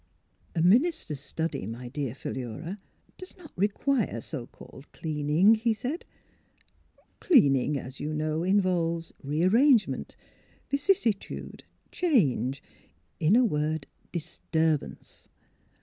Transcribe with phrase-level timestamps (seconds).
[0.55, 2.79] "A minister's study, my dear Philura,
[3.19, 6.05] does not require so called cleaning," he said.''
[7.19, 10.15] Cleaning, as you know, involves rearrangement,
[10.71, 12.63] vicissitude, 6 THE HEAKT OF PHILURA change;
[13.19, 15.29] in a word, disturbance.